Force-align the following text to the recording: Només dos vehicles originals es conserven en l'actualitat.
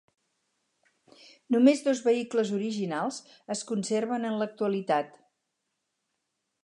Només 1.55 1.83
dos 1.87 2.01
vehicles 2.07 2.53
originals 2.61 3.19
es 3.57 3.61
conserven 3.73 4.27
en 4.31 4.41
l'actualitat. 4.41 5.15